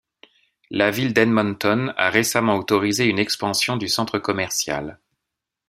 [0.71, 4.99] La ville d'Edmonton a récemment autorisé une expansion du centre commercial.